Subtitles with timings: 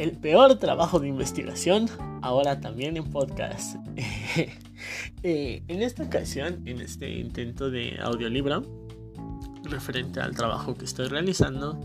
[0.00, 1.86] el peor trabajo de investigación,
[2.22, 3.76] ahora también en podcast.
[5.22, 8.62] Eh, en esta ocasión, en este intento de audiolibro,
[9.64, 11.78] referente al trabajo que estoy realizando,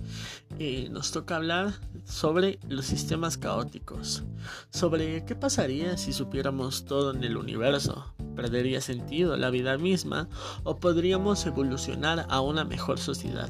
[0.59, 1.73] eh, nos toca hablar
[2.05, 4.23] sobre los sistemas caóticos,
[4.70, 10.29] sobre qué pasaría si supiéramos todo en el universo, perdería sentido la vida misma
[10.63, 13.50] o podríamos evolucionar a una mejor sociedad.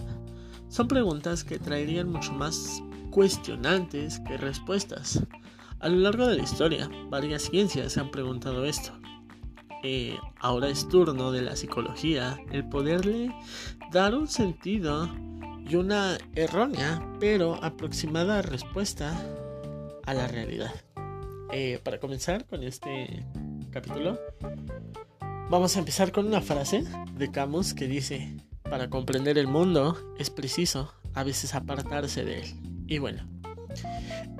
[0.69, 2.81] Son preguntas que traerían mucho más
[3.15, 5.21] cuestionantes que respuestas.
[5.79, 8.91] A lo largo de la historia, varias ciencias se han preguntado esto.
[9.83, 13.33] Eh, ahora es turno de la psicología el poderle
[13.89, 15.09] dar un sentido
[15.65, 19.17] y una errónea pero aproximada respuesta
[20.05, 20.73] a la realidad.
[21.53, 23.25] Eh, para comenzar con este
[23.71, 24.19] capítulo,
[25.49, 30.29] vamos a empezar con una frase de Camus que dice, para comprender el mundo es
[30.29, 32.74] preciso a veces apartarse de él.
[32.87, 33.23] Y bueno,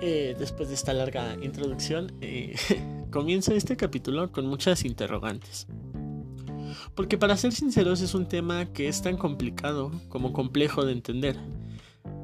[0.02, 2.56] eh, después de esta larga introducción, eh,
[3.12, 5.68] comienza este capítulo con muchas interrogantes.
[6.94, 11.38] Porque para ser sinceros es un tema que es tan complicado como complejo de entender.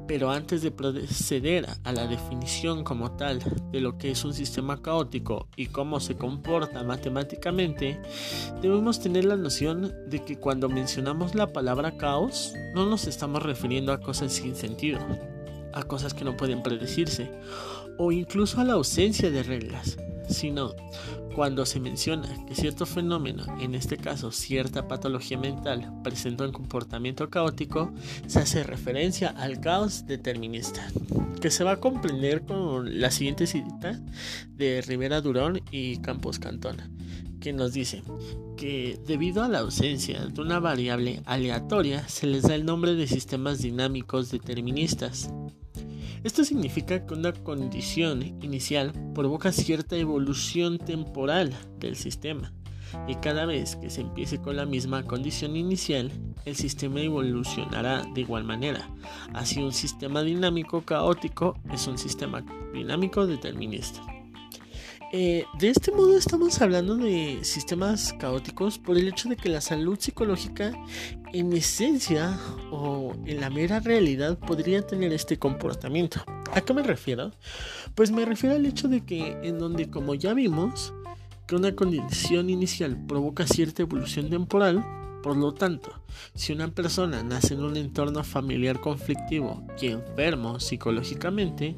[0.06, 4.82] Pero antes de proceder a la definición como tal de lo que es un sistema
[4.82, 8.00] caótico y cómo se comporta matemáticamente,
[8.60, 13.92] debemos tener la noción de que cuando mencionamos la palabra caos no nos estamos refiriendo
[13.92, 14.98] a cosas sin sentido,
[15.74, 17.30] a cosas que no pueden predecirse
[17.98, 19.98] o incluso a la ausencia de reglas,
[20.28, 20.74] sino
[21.34, 27.30] cuando se menciona que cierto fenómeno, en este caso cierta patología mental, presenta un comportamiento
[27.30, 27.92] caótico,
[28.26, 30.86] se hace referencia al caos determinista,
[31.40, 34.00] que se va a comprender con la siguiente cita
[34.50, 36.76] de Rivera Durón y Campos Cantón,
[37.40, 38.02] que nos dice
[38.56, 43.06] que debido a la ausencia de una variable aleatoria se les da el nombre de
[43.06, 45.32] sistemas dinámicos deterministas.
[46.24, 52.52] Esto significa que una condición inicial provoca cierta evolución temporal del sistema
[53.08, 56.12] y cada vez que se empiece con la misma condición inicial,
[56.44, 58.88] el sistema evolucionará de igual manera.
[59.32, 64.00] Así un sistema dinámico caótico es un sistema dinámico determinista.
[65.14, 69.60] Eh, de este modo estamos hablando de sistemas caóticos por el hecho de que la
[69.60, 70.72] salud psicológica
[71.34, 72.38] en esencia
[72.70, 76.24] o en la mera realidad podría tener este comportamiento.
[76.54, 77.30] ¿A qué me refiero?
[77.94, 80.94] Pues me refiero al hecho de que en donde como ya vimos
[81.46, 84.82] que una condición inicial provoca cierta evolución temporal,
[85.22, 86.02] por lo tanto,
[86.34, 91.76] si una persona nace en un entorno familiar conflictivo y enfermo psicológicamente,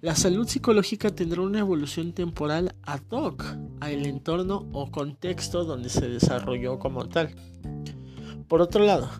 [0.00, 3.44] la salud psicológica tendrá una evolución temporal ad hoc
[3.80, 7.34] al entorno o contexto donde se desarrolló como tal.
[8.48, 9.10] Por otro lado,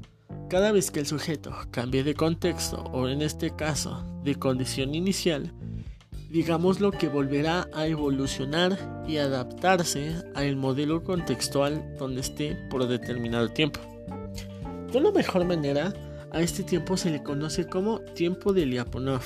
[0.48, 5.52] cada vez que el sujeto cambie de contexto o en este caso de condición inicial,
[6.30, 13.48] digamos lo que volverá a evolucionar y adaptarse al modelo contextual donde esté por determinado
[13.48, 13.80] tiempo.
[14.92, 15.92] De una mejor manera,
[16.32, 19.22] a este tiempo se le conoce como tiempo de Lyapunov,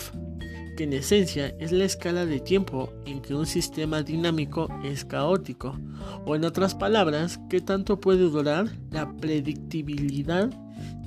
[0.77, 5.79] que en esencia es la escala de tiempo en que un sistema dinámico es caótico,
[6.27, 10.49] o en otras palabras, qué tanto puede durar la predictibilidad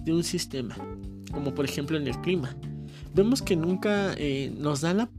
[0.03, 0.75] de un sistema,
[1.31, 2.55] como por ejemplo en el clima
[3.13, 5.09] vemos que nunca eh, nos da la,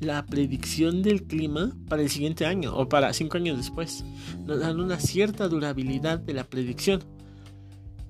[0.00, 4.04] la, predicción del clima para el siguiente año o para cinco años después.
[4.46, 7.02] Nos dan una cierta durabilidad de la predicción.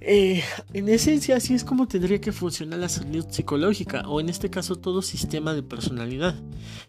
[0.01, 0.43] Eh,
[0.75, 4.77] en esencia, así es como tendría que funcionar la salud psicológica, o en este caso
[4.77, 6.35] todo sistema de personalidad.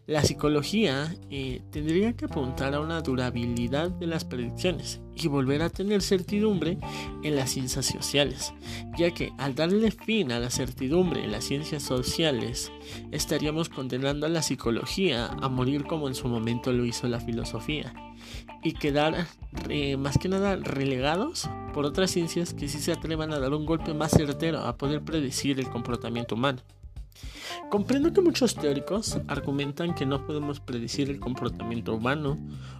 [0.05, 5.69] La psicología eh, tendría que apuntar a una durabilidad de las predicciones y volver a
[5.69, 6.77] tener certidumbre
[7.23, 8.53] en las ciencias sociales,
[8.97, 12.71] ya que al darle fin a la certidumbre en las ciencias sociales,
[13.11, 17.93] estaríamos condenando a la psicología a morir como en su momento lo hizo la filosofía
[18.63, 19.27] y quedar
[19.97, 23.93] más que nada relegados por otras ciencias que sí se atrevan a dar un golpe
[23.93, 26.61] más certero a poder predecir el comportamiento humano.
[27.69, 32.37] Comprendo que muchos teóricos argumentan que no podemos predecir el comportamiento humano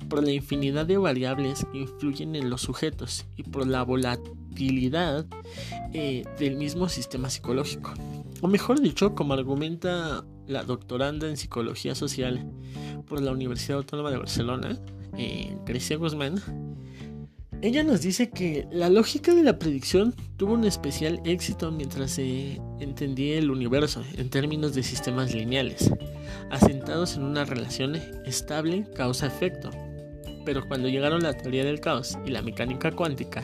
[0.10, 5.26] por la infinidad de variables que influyen en los sujetos y por la volatilidad
[5.94, 7.94] eh, del mismo sistema psicológico.
[8.42, 12.52] O mejor dicho, como argumenta la doctoranda en psicología social
[13.08, 14.80] por la Universidad Autónoma de Barcelona,
[15.18, 16.42] eh, Grecia Guzmán,
[17.62, 22.62] ella nos dice que la lógica de la predicción tuvo un especial éxito mientras se
[22.80, 25.92] entendía el universo en términos de sistemas lineales,
[26.52, 29.72] asentados en una relación estable causa-efecto.
[30.46, 33.44] Pero cuando llegaron la teoría del caos y la mecánica cuántica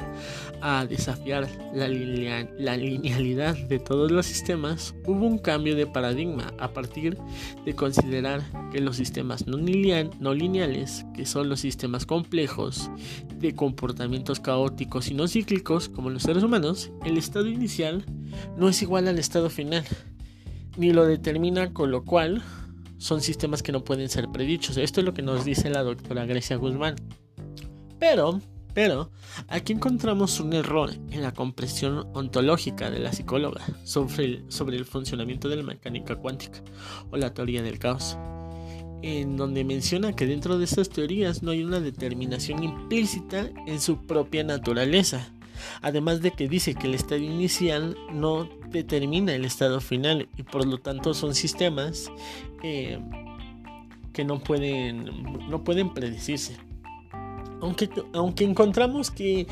[0.62, 1.88] a desafiar la,
[2.78, 7.18] linealidad de todos los sistemas, hubo un cambio de paradigma a partir
[7.66, 12.92] de considerar que los sistemas no, no lineales, que son los sistemas complejos
[13.40, 18.06] de comportamientos caóticos y no cíclicos como los seres humanos, el estado inicial
[18.58, 19.84] no es igual al estado final,
[20.78, 22.44] ni lo determina con lo cual
[23.02, 24.78] son sistemas que no pueden ser predichos.
[24.78, 26.96] Esto es lo que nos dice la doctora Grecia Guzmán.
[28.00, 28.40] Pero,
[28.76, 29.10] pero,
[29.48, 34.86] aquí encontramos un error en la comprensión ontológica de la psicóloga sobre el, sobre el
[34.86, 36.62] funcionamiento de la mecánica cuántica
[37.10, 38.18] o la teoría del caos
[39.04, 44.06] en donde menciona que dentro de estas teorías no hay una determinación implícita en su
[44.06, 45.34] propia naturaleza,
[45.82, 50.66] además de que dice que el estado inicial no determina el estado final y por
[50.66, 52.12] lo tanto son sistemas
[52.64, 53.00] eh,
[54.14, 56.58] que no pueden, no pueden predecirse.
[57.62, 59.46] Aunque, aunque encontramos que,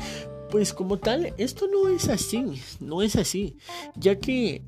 [0.50, 3.56] pues como tal, esto no es así, no es así,
[3.94, 4.62] ya que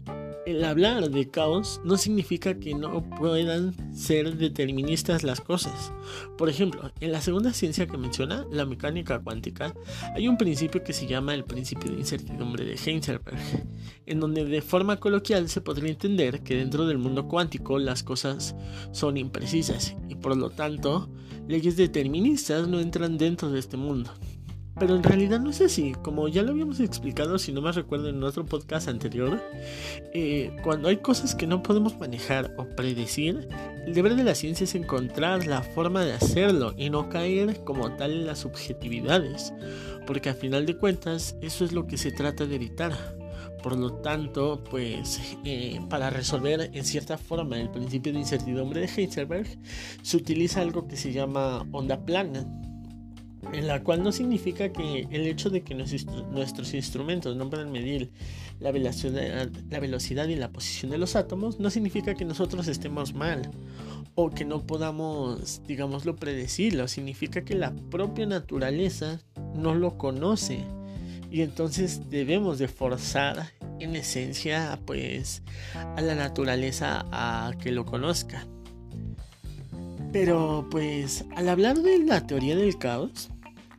[0.45, 5.93] el hablar de caos no significa que no puedan ser deterministas las cosas.
[6.37, 9.75] Por ejemplo, en la segunda ciencia que menciona, la mecánica cuántica,
[10.15, 13.39] hay un principio que se llama el principio de incertidumbre de Heisenberg,
[14.07, 18.57] en donde de forma coloquial se podría entender que dentro del mundo cuántico las cosas
[18.91, 21.09] son imprecisas y por lo tanto
[21.47, 24.11] leyes deterministas no entran dentro de este mundo.
[24.79, 28.09] Pero en realidad no es así, como ya lo habíamos explicado, si no me recuerdo
[28.09, 29.41] en otro podcast anterior,
[30.15, 33.49] eh, cuando hay cosas que no podemos manejar o predecir,
[33.87, 37.93] el deber de la ciencia es encontrar la forma de hacerlo y no caer como
[37.97, 39.53] tal en las subjetividades,
[40.07, 42.93] porque a final de cuentas eso es lo que se trata de evitar.
[43.63, 48.87] Por lo tanto, pues eh, para resolver en cierta forma el principio de incertidumbre de
[48.89, 49.47] Heisenberg,
[50.03, 52.45] se utiliza algo que se llama onda plana
[53.53, 58.11] en la cual no significa que el hecho de que nuestros instrumentos no puedan medir
[58.61, 63.15] la velocidad, la velocidad y la posición de los átomos, no significa que nosotros estemos
[63.15, 63.51] mal
[64.15, 69.21] o que no podamos, digámoslo, predecirlo, significa que la propia naturaleza
[69.55, 70.65] no lo conoce
[71.31, 75.43] y entonces debemos de forzar en esencia pues
[75.75, 78.47] a la naturaleza a que lo conozca.
[80.13, 83.32] Pero pues al hablar de la teoría del caos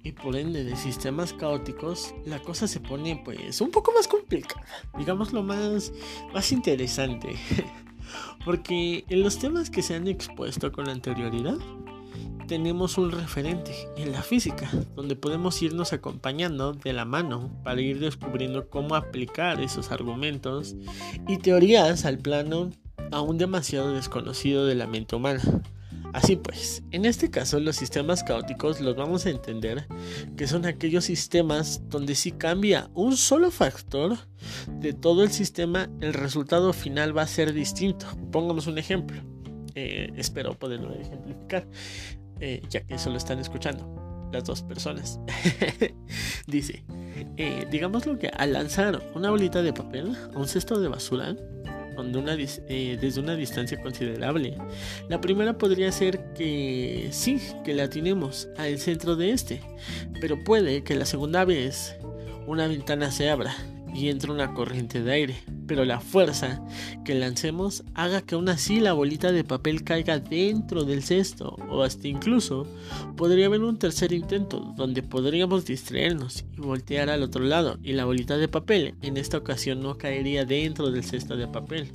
[0.03, 4.65] y por ende de sistemas caóticos, la cosa se pone pues un poco más complicada,
[4.97, 5.93] digamos lo más,
[6.33, 7.35] más interesante.
[8.45, 11.57] Porque en los temas que se han expuesto con anterioridad,
[12.47, 17.99] tenemos un referente en la física, donde podemos irnos acompañando de la mano para ir
[17.99, 20.75] descubriendo cómo aplicar esos argumentos
[21.27, 22.71] y teorías al plano
[23.11, 25.41] aún demasiado desconocido de la mente humana.
[26.13, 29.87] Así pues, en este caso los sistemas caóticos los vamos a entender
[30.37, 34.17] que son aquellos sistemas donde si cambia un solo factor
[34.67, 38.05] de todo el sistema, el resultado final va a ser distinto.
[38.31, 39.21] Pongamos un ejemplo.
[39.75, 41.67] Eh, espero poderlo ejemplificar,
[42.39, 45.19] eh, ya que eso lo están escuchando las dos personas.
[46.47, 46.83] Dice,
[47.37, 51.35] eh, digamos lo que al lanzar una bolita de papel a un cesto de basura,
[51.97, 54.57] eh, desde una distancia considerable.
[55.09, 59.61] La primera podría ser que sí, que la tenemos al centro de este,
[60.19, 61.95] pero puede que la segunda vez
[62.47, 63.55] una ventana se abra
[63.93, 65.35] y entre una corriente de aire,
[65.67, 66.63] pero la fuerza
[67.05, 71.83] que lancemos haga que aún así la bolita de papel caiga dentro del cesto o
[71.83, 72.67] hasta incluso
[73.15, 78.05] podría haber un tercer intento donde podríamos distraernos y voltear al otro lado y la
[78.05, 81.91] bolita de papel en esta ocasión no caería dentro del cesto de papel.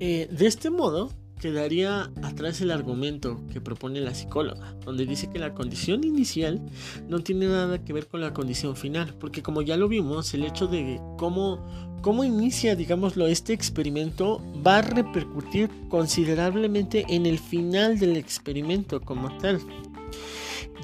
[0.00, 1.10] Eh, de este modo,
[1.40, 6.62] quedaría atrás el argumento que propone la psicóloga, donde dice que la condición inicial
[7.08, 10.44] no tiene nada que ver con la condición final, porque como ya lo vimos, el
[10.44, 11.66] hecho de cómo,
[12.02, 19.36] cómo inicia, digámoslo, este experimento va a repercutir considerablemente en el final del experimento como
[19.38, 19.60] tal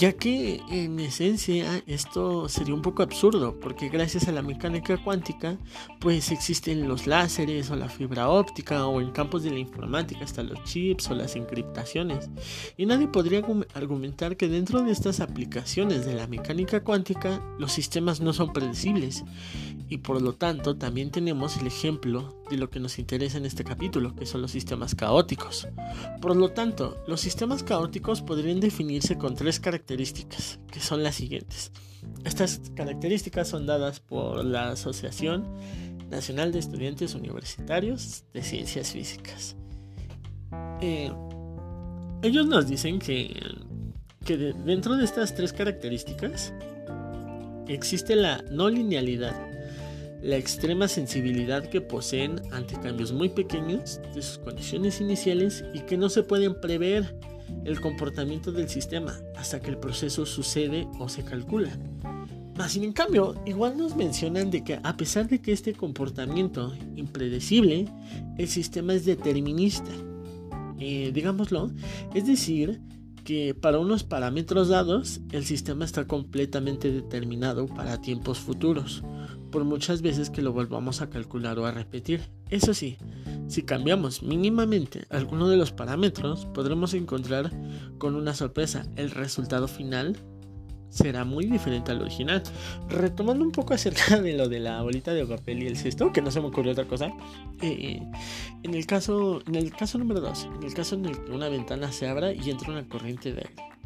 [0.01, 5.59] ya que en esencia esto sería un poco absurdo, porque gracias a la mecánica cuántica,
[6.01, 10.43] pues existen los láseres o la fibra óptica o en campos de la informática hasta
[10.43, 12.31] los chips o las encriptaciones,
[12.79, 13.43] y nadie podría
[13.75, 19.23] argumentar que dentro de estas aplicaciones de la mecánica cuántica los sistemas no son predecibles,
[19.91, 23.65] y por lo tanto también tenemos el ejemplo de lo que nos interesa en este
[23.65, 25.69] capítulo, que son los sistemas caóticos.
[26.21, 31.73] Por lo tanto, los sistemas caóticos podrían definirse con tres características, que son las siguientes.
[32.25, 35.47] Estas características son dadas por la Asociación
[36.11, 39.57] Nacional de Estudiantes Universitarios de Ciencias Físicas.
[40.81, 41.13] Eh,
[42.23, 43.35] ellos nos dicen que
[44.25, 46.53] que dentro de estas tres características
[47.69, 49.35] existe la no linealidad,
[50.23, 55.97] la extrema sensibilidad que poseen ante cambios muy pequeños de sus condiciones iniciales y que
[55.97, 57.17] no se pueden prever
[57.65, 61.71] el comportamiento del sistema hasta que el proceso sucede o se calcula.
[62.57, 66.75] Mas, sin en cambio, igual nos mencionan de que a pesar de que este comportamiento
[66.95, 67.87] impredecible,
[68.37, 69.91] el sistema es determinista.
[70.79, 71.71] Eh, digámoslo,
[72.15, 72.81] es decir,
[73.25, 79.03] que para unos parámetros dados, el sistema está completamente determinado para tiempos futuros,
[79.51, 82.23] por muchas veces que lo volvamos a calcular o a repetir.
[82.51, 82.97] Eso sí,
[83.51, 87.51] si cambiamos mínimamente alguno de los parámetros, podremos encontrar
[87.99, 90.17] con una sorpresa el resultado final
[90.89, 92.43] será muy diferente al original.
[92.89, 96.23] Retomando un poco acerca de lo de la bolita de papel y el cesto, que
[96.23, 97.13] no se me ocurrió otra cosa.
[97.61, 98.01] Eh,
[98.63, 101.49] en el caso, en el caso número 2, en el caso en el que una
[101.49, 103.80] ventana se abra y entra una corriente de aire.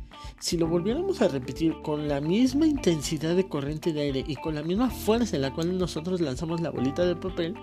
[0.44, 4.54] Si lo volviéramos a repetir con la misma intensidad de corriente de aire y con
[4.54, 7.54] la misma fuerza en la cual nosotros lanzamos la bolita de papel,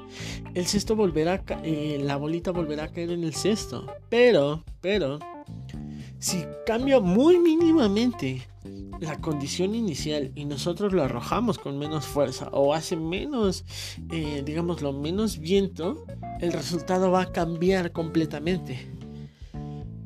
[0.56, 3.86] el cesto volverá, eh, la bolita volverá a caer en el cesto.
[4.10, 5.20] Pero, pero,
[6.18, 8.48] si cambia muy mínimamente
[9.00, 13.64] la condición inicial y nosotros lo arrojamos con menos fuerza o hace menos,
[14.10, 16.04] eh, digámoslo, menos viento,
[16.40, 19.01] el resultado va a cambiar completamente.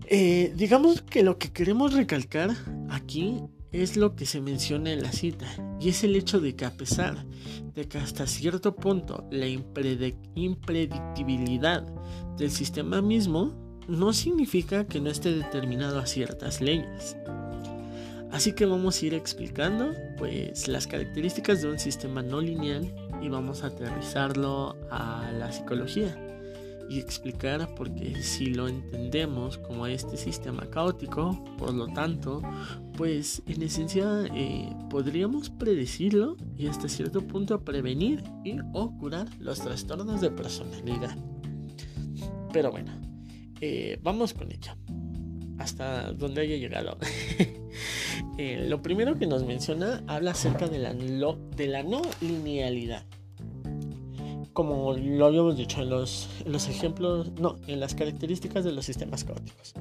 [0.07, 2.51] Eh, digamos que lo que queremos recalcar
[2.89, 5.47] aquí es lo que se menciona en la cita
[5.79, 7.25] y es el hecho de que a pesar
[7.73, 11.81] de que hasta cierto punto la impredictibilidad
[12.37, 17.17] del sistema mismo no significa que no esté determinado a ciertas leyes.
[18.31, 23.29] Así que vamos a ir explicando pues las características de un sistema no lineal y
[23.29, 26.15] vamos a aterrizarlo a la psicología
[26.89, 32.41] y explicar porque si lo entendemos como este sistema caótico, por lo tanto,
[32.97, 39.61] pues en esencia eh, podríamos predecirlo y hasta cierto punto prevenir y o curar los
[39.61, 41.17] trastornos de personalidad.
[42.53, 42.91] Pero bueno,
[43.61, 44.71] eh, vamos con ello.
[45.57, 46.97] Hasta donde haya llegado.
[48.37, 53.05] Eh, lo primero que nos menciona habla acerca de la, de la no linealidad.
[54.55, 58.85] Como lo habíamos dicho en los, en los ejemplos, no, en las características de los
[58.85, 59.73] sistemas caóticos.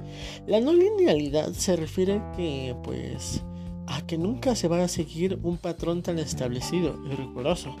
[0.47, 3.41] La no linealidad se refiere que, pues,
[3.87, 7.73] a que nunca se va a seguir un patrón tan establecido y riguroso.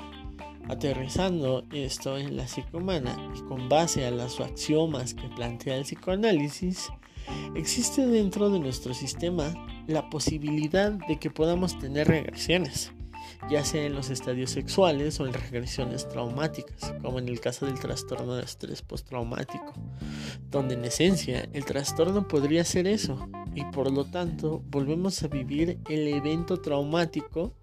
[0.69, 6.89] Aterrizando esto en la psicomana y con base a los axiomas que plantea el psicoanálisis,
[7.55, 9.53] existe dentro de nuestro sistema
[9.87, 12.93] la posibilidad de que podamos tener regresiones,
[13.49, 17.79] ya sea en los estadios sexuales o en regresiones traumáticas, como en el caso del
[17.79, 19.73] trastorno de estrés postraumático,
[20.49, 25.79] donde en esencia el trastorno podría ser eso, y por lo tanto volvemos a vivir
[25.89, 27.53] el evento traumático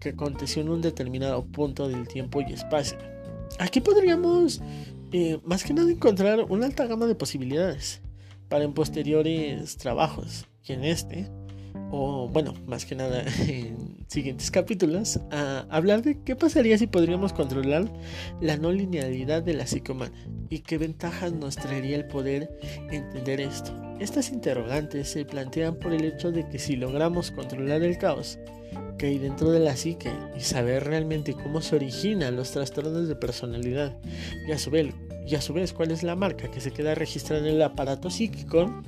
[0.00, 2.98] que aconteció en un determinado punto del tiempo y espacio.
[3.58, 4.60] Aquí podríamos
[5.12, 8.00] eh, más que nada encontrar una alta gama de posibilidades
[8.48, 11.30] para en posteriores trabajos y en este,
[11.90, 17.32] o bueno, más que nada en siguientes capítulos, a hablar de qué pasaría si podríamos
[17.32, 17.90] controlar
[18.40, 20.14] la no linealidad de la psique humana
[20.50, 22.58] y qué ventajas nos traería el poder
[22.90, 23.72] entender esto.
[24.00, 28.38] Estas interrogantes se plantean por el hecho de que si logramos controlar el caos,
[28.98, 33.16] que hay dentro de la psique y saber realmente cómo se originan los trastornos de
[33.16, 33.96] personalidad
[34.46, 34.94] y su vez,
[35.26, 38.10] y a su vez cuál es la marca que se queda registrada en el aparato
[38.10, 38.82] psíquico,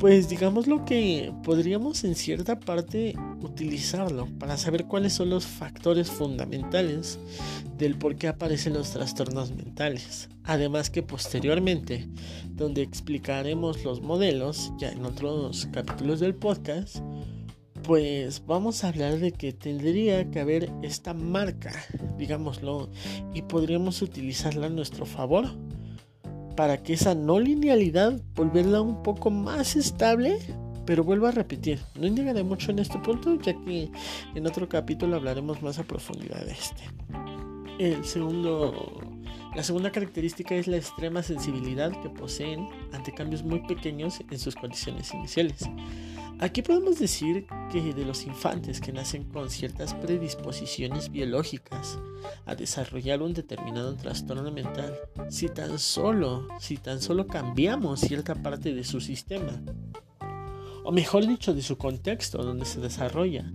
[0.00, 6.10] pues digamos lo que podríamos en cierta parte utilizarlo para saber cuáles son los factores
[6.10, 7.18] fundamentales
[7.76, 10.30] del por qué aparecen los trastornos mentales.
[10.44, 12.08] Además que posteriormente,
[12.48, 16.96] donde explicaremos los modelos, ya en otros capítulos del podcast,
[17.82, 21.74] pues vamos a hablar de que tendría que haber esta marca,
[22.16, 22.88] digámoslo,
[23.34, 25.50] y podríamos utilizarla a nuestro favor
[26.60, 30.36] para que esa no linealidad volverla un poco más estable.
[30.84, 33.90] Pero vuelvo a repetir, no indicaré mucho en este punto, ya que
[34.34, 36.82] en otro capítulo hablaremos más a profundidad de este.
[37.78, 39.00] El segundo,
[39.54, 44.54] la segunda característica es la extrema sensibilidad que poseen ante cambios muy pequeños en sus
[44.54, 45.68] condiciones iniciales.
[46.38, 51.98] Aquí podemos decir que de los infantes que nacen con ciertas predisposiciones biológicas
[52.46, 54.96] a desarrollar un determinado trastorno mental,
[55.28, 59.60] si tan solo, si tan solo cambiamos cierta parte de su sistema,
[60.82, 63.52] o mejor dicho, de su contexto donde se desarrolla,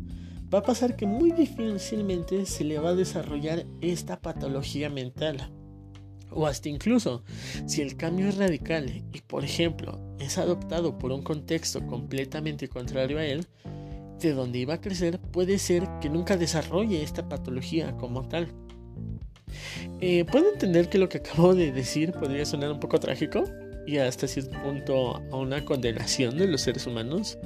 [0.53, 5.51] va a pasar que muy difícilmente se le va a desarrollar esta patología mental.
[6.31, 7.23] O hasta incluso,
[7.65, 13.19] si el cambio es radical y, por ejemplo, es adoptado por un contexto completamente contrario
[13.19, 13.47] a él,
[14.19, 18.47] de donde iba a crecer, puede ser que nunca desarrolle esta patología como tal.
[20.01, 23.43] Eh, puedo entender que lo que acabo de decir podría sonar un poco trágico
[23.85, 27.37] y hasta cierto punto a una condenación de los seres humanos,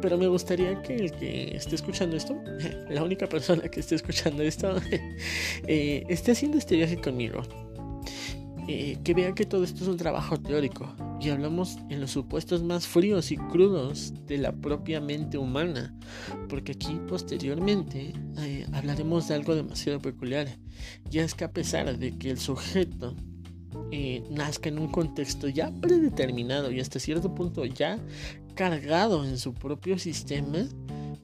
[0.00, 2.40] pero me gustaría que el que esté escuchando esto,
[2.90, 4.76] la única persona que esté escuchando esto,
[5.66, 7.42] eh, esté haciendo este viaje conmigo.
[8.70, 10.94] Eh, que vea que todo esto es un trabajo teórico.
[11.20, 15.98] Y hablamos en los supuestos más fríos y crudos de la propia mente humana,
[16.48, 20.46] porque aquí posteriormente eh, hablaremos de algo demasiado peculiar,
[21.10, 23.16] ya es que a pesar de que el sujeto
[24.30, 27.98] nazca en un contexto ya predeterminado y hasta cierto punto ya
[28.54, 30.68] cargado en su propio sistema,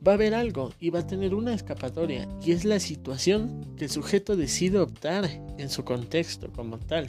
[0.07, 3.85] va a haber algo y va a tener una escapatoria y es la situación que
[3.85, 5.25] el sujeto decide optar
[5.59, 7.09] en su contexto como tal.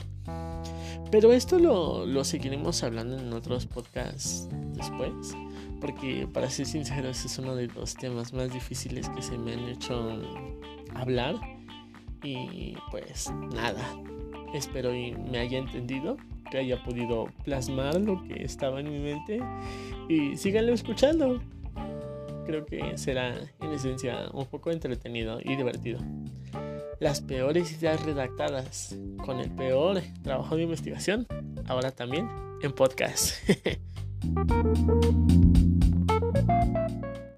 [1.10, 5.12] Pero esto lo, seguiremos hablando en otros podcasts después,
[5.80, 9.68] porque para ser sinceros es uno de los temas más difíciles que se me han
[9.68, 10.20] hecho
[10.94, 11.36] hablar
[12.22, 13.84] y pues nada,
[14.52, 16.16] espero y me haya entendido
[16.50, 19.40] que haya podido plasmar lo que estaba en mi mente
[20.08, 21.40] y síganlo escuchando.
[22.46, 25.98] Creo que será en esencia un poco entretenido y divertido.
[27.00, 31.26] Las peores ideas redactadas con el peor trabajo de investigación,
[31.66, 32.28] ahora también
[32.62, 33.34] en podcast.